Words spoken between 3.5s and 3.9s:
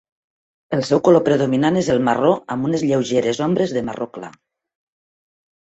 ombres de